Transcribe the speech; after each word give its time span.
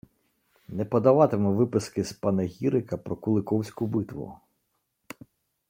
Не 0.79 0.85
подаватиму 0.93 1.51
виписки 1.55 2.03
з 2.03 2.13
панегірика 2.13 2.97
про 2.97 3.15
Куликовську 3.15 3.87
битву 3.87 4.39